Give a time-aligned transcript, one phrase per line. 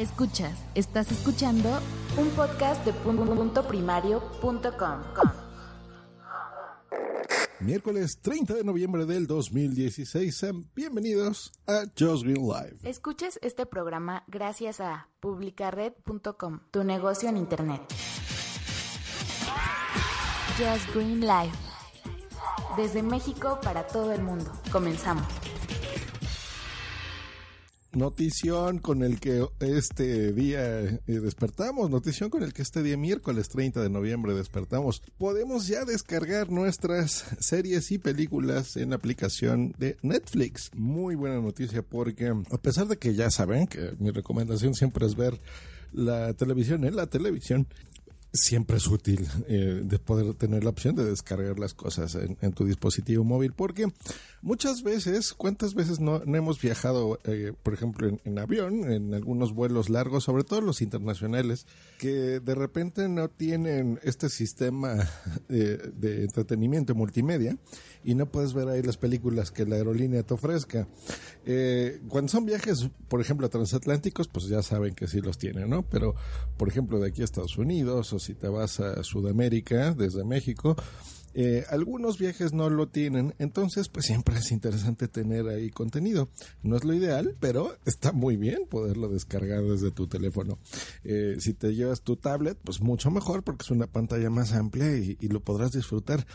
[0.00, 1.68] Escuchas, estás escuchando
[2.16, 5.02] un podcast de punto primario.com.
[7.60, 10.34] Miércoles 30 de noviembre del 2016.
[10.34, 12.78] Sean bienvenidos a Just Green Live.
[12.82, 17.82] Escuches este programa gracias a publicared.com, tu negocio en internet.
[20.56, 21.52] Just Green Live.
[22.74, 24.50] Desde México para todo el mundo.
[24.72, 25.39] Comenzamos.
[27.92, 33.48] Notición con el que este día eh, despertamos, notición con el que este día miércoles
[33.48, 35.02] 30 de noviembre despertamos.
[35.18, 40.70] Podemos ya descargar nuestras series y películas en la aplicación de Netflix.
[40.76, 45.16] Muy buena noticia porque a pesar de que ya saben que mi recomendación siempre es
[45.16, 45.40] ver
[45.92, 47.66] la televisión en la televisión,
[48.32, 52.64] siempre es útil eh, de poder tener la opción de descargar las cosas en, tu
[52.64, 53.88] dispositivo móvil porque
[54.42, 59.90] muchas veces, ¿cuántas veces no, hemos viajado, eh, por ejemplo, en, avión, en algunos vuelos
[59.90, 61.66] largos, sobre todo los internacionales,
[61.98, 65.08] que de repente no tienen este sistema
[65.48, 67.56] de, de entretenimiento multimedia
[68.04, 70.86] y no puedes ver ahí las películas que la aerolínea te ofrezca?
[71.46, 75.82] Eh, cuando son viajes, por ejemplo, transatlánticos, pues ya saben que sí los tienen, ¿no?
[75.82, 76.14] Pero,
[76.56, 80.76] por ejemplo, de aquí a Estados Unidos si te vas a Sudamérica desde México,
[81.32, 86.28] eh, algunos viajes no lo tienen, entonces pues siempre es interesante tener ahí contenido.
[86.62, 90.58] No es lo ideal, pero está muy bien poderlo descargar desde tu teléfono.
[91.04, 94.96] Eh, si te llevas tu tablet, pues mucho mejor porque es una pantalla más amplia
[94.96, 96.26] y, y lo podrás disfrutar.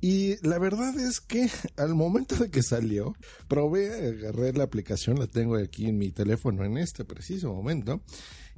[0.00, 3.14] Y la verdad es que al momento de que salió,
[3.48, 8.00] probé, agarré la aplicación, la tengo aquí en mi teléfono en este preciso momento,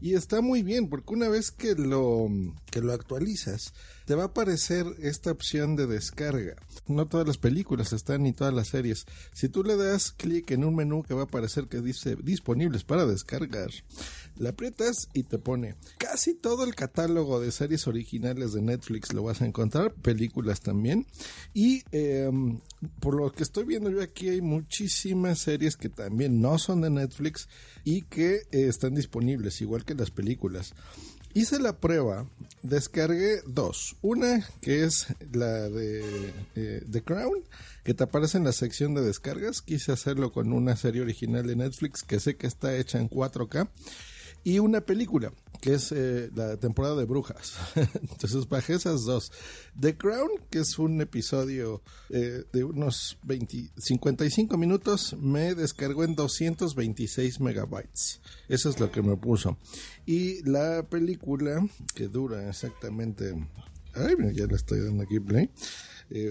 [0.01, 2.29] y está muy bien porque una vez que lo,
[2.71, 3.73] que lo actualizas,
[4.05, 6.57] te va a aparecer esta opción de descarga.
[6.87, 9.07] No todas las películas están ni todas las series.
[9.33, 12.85] Si tú le das clic en un menú que va a aparecer que dice disponibles
[12.85, 13.71] para descargar,
[14.37, 19.25] la aprietas y te pone casi todo el catálogo de series originales de Netflix lo
[19.25, 21.07] vas a encontrar, películas también.
[21.53, 22.61] Y em,
[23.01, 26.91] por lo que estoy viendo yo aquí hay muchísimas series que también no son de
[26.91, 27.49] Netflix
[27.85, 30.75] y que eh, están disponibles, igual que las películas.
[31.35, 32.27] Hice la prueba,
[32.63, 33.97] descargué dos.
[34.01, 37.45] Una que es la de eh, The Crown,
[37.85, 39.61] que te aparece en la sección de descargas.
[39.61, 43.69] Quise hacerlo con una serie original de Netflix que sé que está hecha en 4K.
[44.43, 47.55] Y una película, que es eh, la temporada de brujas.
[47.75, 49.33] Entonces bajé esas dos.
[49.79, 56.15] The Crown, que es un episodio eh, de unos 20, 55 minutos, me descargó en
[56.15, 58.21] 226 megabytes.
[58.49, 59.59] Eso es lo que me puso.
[60.07, 63.35] Y la película, que dura exactamente...
[63.95, 65.51] Ay, ya le estoy dando aquí play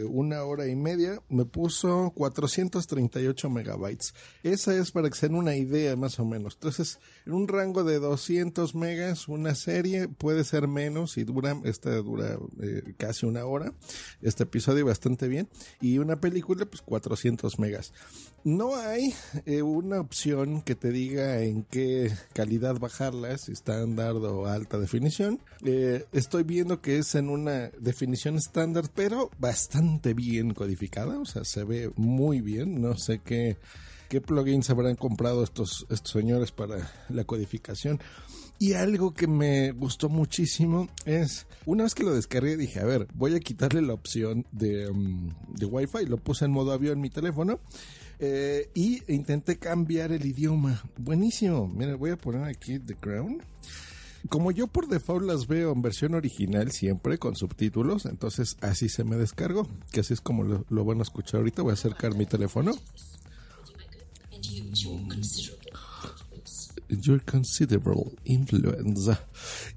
[0.09, 4.13] una hora y media, me puso 438 megabytes.
[4.43, 6.55] Esa es para que se den una idea más o menos.
[6.55, 11.95] Entonces, en un rango de 200 megas, una serie puede ser menos y dura, esta
[11.97, 13.73] dura eh, casi una hora.
[14.21, 15.47] Este episodio bastante bien.
[15.79, 17.93] Y una película, pues 400 megas.
[18.43, 19.13] No hay
[19.45, 25.39] eh, una opción que te diga en qué calidad bajarla, si estándar o alta definición.
[26.13, 31.43] estoy viendo que es en una definición estándar, pero bastante bastante bien codificada, o sea,
[31.43, 32.81] se ve muy bien.
[32.81, 33.57] No sé qué,
[34.07, 37.99] qué plugins habrán comprado estos, estos señores para la codificación.
[38.59, 43.07] Y algo que me gustó muchísimo es, una vez que lo descargué, dije, a ver,
[43.13, 46.05] voy a quitarle la opción de, um, de Wi-Fi.
[46.05, 47.59] Lo puse en modo avión en mi teléfono.
[48.19, 50.81] Eh, y intenté cambiar el idioma.
[50.97, 51.67] Buenísimo.
[51.67, 53.43] Mira, voy a poner aquí The Crown.
[54.29, 59.03] Como yo por default las veo en versión original siempre con subtítulos, entonces así se
[59.03, 61.61] me descargó, que así es como lo, van a escuchar ahorita.
[61.61, 62.73] Voy a acercar mi teléfono.
[66.89, 69.17] Your considerable influence.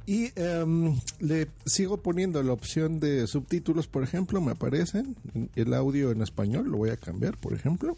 [0.06, 5.16] Y em, le sigo poniendo la opción de subtítulos, por ejemplo, me aparecen
[5.56, 7.96] el audio en español, lo voy a cambiar, por ejemplo.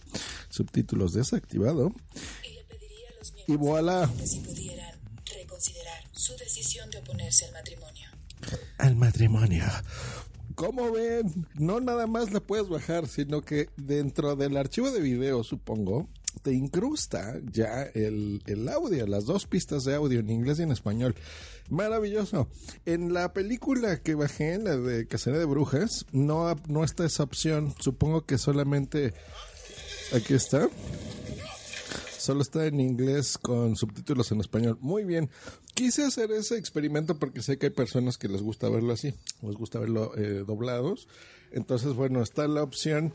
[0.49, 1.93] Subtítulos desactivado.
[3.47, 4.09] Y voilà
[6.13, 8.09] su decisión de oponerse al matrimonio.
[8.79, 9.65] Al matrimonio.
[10.55, 15.43] Como ven, no nada más la puedes bajar, sino que dentro del archivo de video,
[15.45, 16.09] supongo,
[16.43, 20.73] te incrusta ya el, el, audio, las dos pistas de audio en inglés y en
[20.73, 21.15] español.
[21.71, 22.49] Maravilloso.
[22.85, 27.75] En la película que bajé, la de Cacería de Brujas, no, no está esa opción.
[27.79, 29.15] Supongo que solamente...
[30.15, 30.69] Aquí está.
[32.23, 34.79] Solo está en inglés con subtítulos en español.
[34.81, 35.29] Muy bien.
[35.75, 39.57] Quise hacer ese experimento porque sé que hay personas que les gusta verlo así, les
[39.57, 41.09] gusta verlo eh, doblados.
[41.51, 43.13] Entonces, bueno, está la opción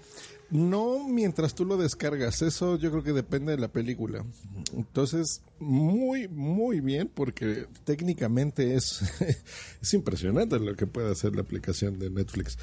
[0.50, 4.26] no mientras tú lo descargas, eso yo creo que depende de la película.
[4.74, 9.02] Entonces, muy, muy bien, porque técnicamente es,
[9.82, 12.58] es impresionante lo que puede hacer la aplicación de Netflix.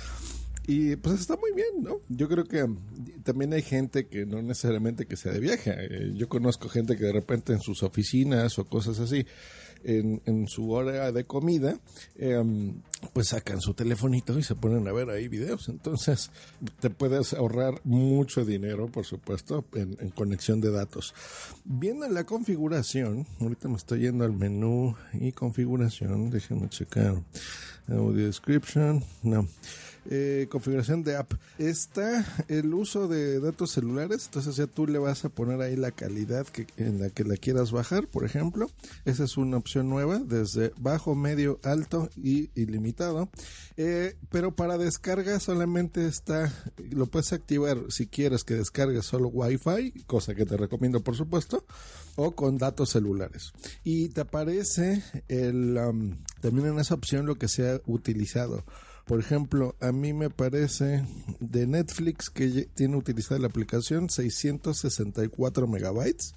[0.67, 2.01] Y pues está muy bien, ¿no?
[2.09, 2.67] Yo creo que
[3.23, 5.75] también hay gente que no necesariamente que sea de viaje.
[5.77, 9.27] Eh, yo conozco gente que de repente en sus oficinas o cosas así,
[9.87, 11.79] en, su hora de comida,
[12.17, 12.81] em,
[13.13, 15.69] pues sacan su telefonito y se ponen a ver ahí videos.
[15.69, 16.31] Entonces
[16.81, 21.15] te puedes ahorrar mucho dinero, por supuesto, en, en conexión de datos.
[21.65, 27.23] Viendo la configuración, ahorita me estoy yendo al menú y configuración, déjenme checar.
[27.89, 29.47] Audio description, no.
[30.11, 31.33] Eh, configuración de app.
[31.59, 35.93] Está el uso de datos celulares, entonces ya tú le vas a poner ahí la
[35.93, 38.71] calidad que, en la que la quieras bajar, por ejemplo.
[39.05, 43.31] Esa es una opción nueva, desde bajo, medio, alto y ilimitado.
[43.77, 46.53] Eh, pero para descarga solamente está,
[46.91, 51.65] lo puedes activar si quieres que descargue solo Wi-Fi, cosa que te recomiendo por supuesto,
[52.17, 53.53] o con datos celulares.
[53.83, 55.79] Y te aparece el,
[56.41, 58.65] también en esa opción lo que se ha utilizado
[59.05, 61.05] por ejemplo, a mí me parece
[61.41, 66.35] de Netflix que tiene utilizada la aplicación 664 megabytes.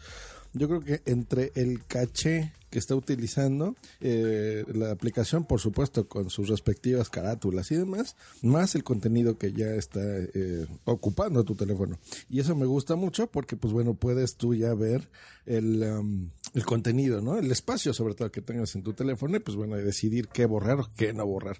[0.53, 6.29] Yo creo que entre el caché que está utilizando eh, la aplicación, por supuesto, con
[6.29, 11.97] sus respectivas carátulas y demás, más el contenido que ya está eh, ocupando tu teléfono.
[12.29, 15.07] Y eso me gusta mucho porque, pues bueno, puedes tú ya ver
[15.45, 17.37] el, um, el contenido, ¿no?
[17.37, 20.79] El espacio, sobre todo, que tengas en tu teléfono y, pues bueno, decidir qué borrar
[20.79, 21.59] o qué no borrar.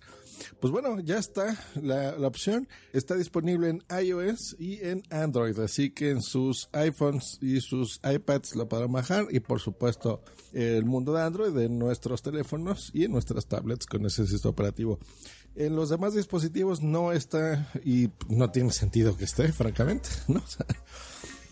[0.60, 2.68] Pues bueno, ya está la, opción.
[2.94, 8.56] Está disponible en iOS y en Android, así que en sus iPhones y sus iPads
[8.56, 13.12] lo podrán bajar y, por supuesto, el mundo de Android en nuestros teléfonos y en
[13.12, 14.98] nuestras tablets con ese sistema operativo.
[15.56, 20.44] En los demás dispositivos no está y no tiene sentido que esté, francamente, ¿no?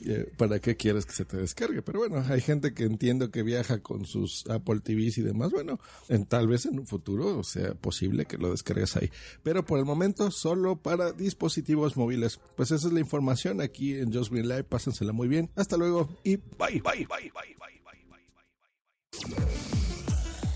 [0.05, 1.81] Eh, ¿Para qué quieres que se te descargue?
[1.81, 5.51] Pero bueno, hay gente que entiendo que viaja con sus Apple TVs y demás.
[5.51, 5.79] Bueno,
[6.09, 9.09] en, tal vez en un futuro sea posible que lo descargues ahí.
[9.43, 12.39] Pero por el momento, solo para dispositivos móviles.
[12.55, 14.65] Pues esa es la información aquí en Just Green Live.
[14.65, 15.49] Pásensela muy bien.
[15.55, 17.55] Hasta luego y bye, bye, bye, bye, bye.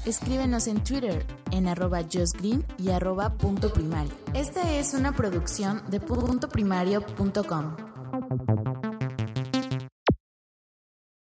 [0.06, 4.12] Escríbenos en Twitter en arroba justgreen y arroba punto primario.
[4.34, 8.69] Esta es una producción de puntoprimario.com.